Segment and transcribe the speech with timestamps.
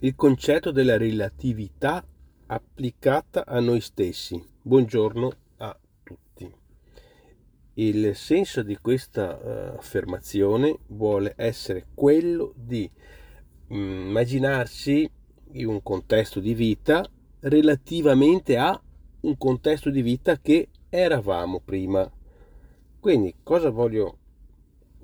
[0.00, 2.06] il concetto della relatività
[2.48, 4.38] applicata a noi stessi.
[4.60, 6.52] Buongiorno a tutti.
[7.74, 12.90] Il senso di questa uh, affermazione vuole essere quello di
[13.68, 15.10] um, immaginarsi
[15.52, 17.08] in un contesto di vita
[17.40, 18.78] relativamente a
[19.20, 22.10] un contesto di vita che eravamo prima.
[23.00, 24.18] Quindi cosa voglio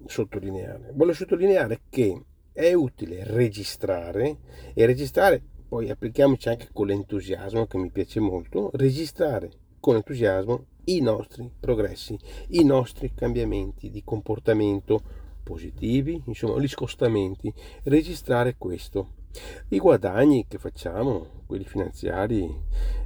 [0.04, 0.90] sottolineare?
[0.92, 4.38] Voglio sottolineare che è utile registrare
[4.74, 11.00] e registrare, poi applichiamoci anche con l'entusiasmo che mi piace molto, registrare con entusiasmo i
[11.00, 15.02] nostri progressi, i nostri cambiamenti di comportamento
[15.42, 17.52] positivi, insomma gli scostamenti,
[17.84, 19.20] registrare questo.
[19.68, 22.48] I guadagni che facciamo, quelli finanziari,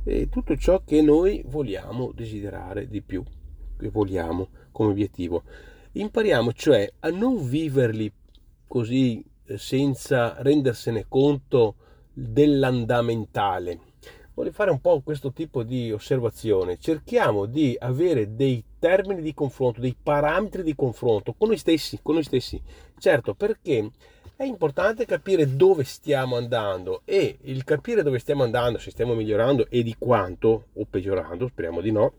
[0.03, 3.23] e tutto ciò che noi vogliamo desiderare di più,
[3.79, 5.45] che vogliamo come obiettivo.
[5.93, 8.13] Impariamo cioè a non viverli
[8.67, 9.25] così
[9.57, 11.77] senza rendersene conto
[12.13, 13.81] dell'andamentale.
[14.35, 16.79] Voglio fare un po' questo tipo di osservazione.
[16.79, 22.15] Cerchiamo di avere dei termini di confronto, dei parametri di confronto con noi stessi, con
[22.15, 22.61] noi stessi.
[22.99, 23.91] Certo, perché
[24.37, 29.69] è importante capire dove stiamo andando e il capire dove stiamo andando, se stiamo migliorando
[29.71, 32.13] e di quanto o peggiorando, speriamo di no,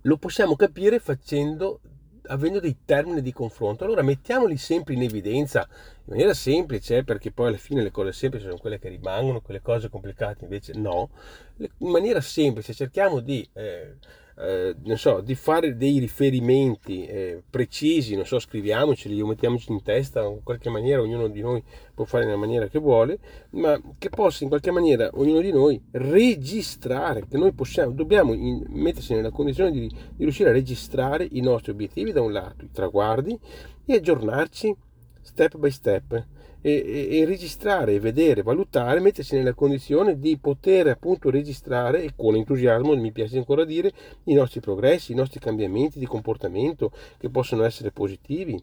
[0.00, 1.78] lo possiamo capire facendo
[2.26, 3.84] avendo dei termini di confronto.
[3.84, 8.46] Allora mettiamoli sempre in evidenza in maniera semplice, perché poi alla fine le cose semplici
[8.46, 11.10] sono quelle che rimangono, quelle cose complicate invece no.
[11.58, 13.94] In maniera semplice cerchiamo di eh,
[14.36, 20.22] eh, so, di fare dei riferimenti eh, precisi, non so, scriviamoceli o mettiamoci in testa
[20.22, 21.62] in qualche maniera, ognuno di noi
[21.94, 23.18] può fare nella maniera che vuole,
[23.50, 28.64] ma che possa in qualche maniera ognuno di noi registrare, che noi possiamo, dobbiamo in,
[28.68, 32.70] mettersi nella condizione di, di riuscire a registrare i nostri obiettivi da un lato, i
[32.72, 33.38] traguardi
[33.86, 34.74] e aggiornarci
[35.20, 36.26] step by step
[36.66, 42.36] e, e, e, registrare, vedere, valutare, mettersi nella condizione di poter appunto registrare e con
[42.36, 43.92] entusiasmo, mi piace ancora dire,
[44.24, 48.58] i nostri progressi, i nostri cambiamenti di comportamento che possono essere positivi.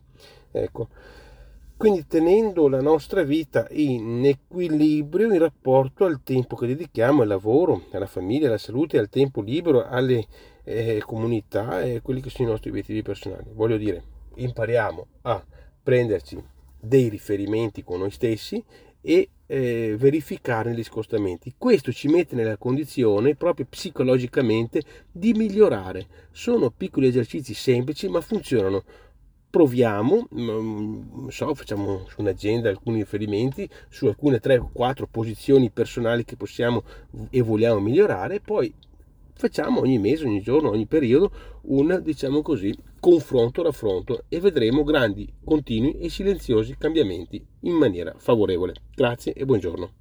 [0.52, 0.88] Ecco.
[1.78, 7.84] Quindi tenendo la nostra vita in equilibrio in rapporto al tempo che dedichiamo al lavoro,
[7.92, 10.26] alla famiglia, alla salute, al tempo libero, alle
[10.64, 13.52] eh, comunità e quelli che sono i nostri obiettivi personali.
[13.53, 14.03] Voglio dire,
[14.36, 15.44] impariamo a
[15.84, 16.44] prenderci
[16.81, 18.64] dei riferimenti con noi stessi
[19.02, 21.56] e eh, verificare gli scostamenti.
[21.58, 24.81] Questo ci mette nella condizione proprio psicologicamente
[25.12, 26.08] di migliorare.
[26.31, 28.84] Sono piccoli esercizi semplici ma funzionano.
[29.50, 36.24] Proviamo, mm, so, facciamo su un'agenda alcuni riferimenti su alcune 3 o 4 posizioni personali
[36.24, 36.84] che possiamo
[37.30, 38.74] e vogliamo migliorare, poi
[39.34, 41.31] facciamo ogni mese, ogni giorno, ogni periodo
[41.64, 48.76] un, diciamo così, confronto, raffronto e vedremo grandi, continui e silenziosi cambiamenti in maniera favorevole.
[48.94, 50.01] Grazie e buongiorno.